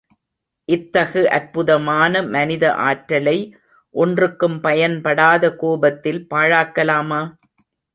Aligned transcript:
இத்தகு 0.69 1.21
அற்புதமான 1.29 2.23
மனித 2.29 2.73
ஆற்றலை 2.87 3.37
ஒன்றுக்கும் 3.95 4.59
பயன்படாத 4.61 5.55
கோபத்தில் 5.55 6.21
பாழாக்கலாமா? 6.29 7.21